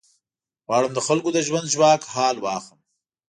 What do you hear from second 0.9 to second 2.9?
د خلکو د ژوند ژواک حال واخلم.